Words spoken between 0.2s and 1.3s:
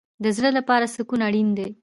د زړه لپاره سکون